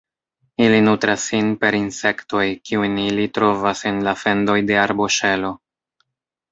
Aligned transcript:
Ili 0.67 0.79
nutras 0.85 1.25
sin 1.31 1.51
per 1.65 1.77
insektoj, 1.81 2.43
kiujn 2.71 2.99
ili 3.05 3.29
trovas 3.39 3.87
en 3.93 4.05
la 4.09 4.19
fendoj 4.25 4.61
de 4.73 4.85
arboŝelo. 4.87 5.59